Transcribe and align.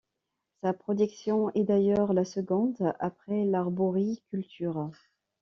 Sa 0.63 0.73
production 0.73 1.51
est 1.53 1.63
d'ailleurs 1.65 2.13
la 2.13 2.25
seconde 2.25 2.75
après 2.99 3.45
l'arboriculture. 3.45 4.89